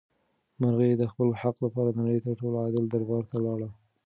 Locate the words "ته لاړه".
3.31-3.69